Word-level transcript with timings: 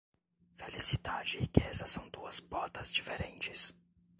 Felicidade 0.55 1.37
e 1.37 1.41
riqueza 1.41 1.85
são 1.85 2.09
duas 2.09 2.39
botas 2.39 2.91
diferentes. 2.91 3.71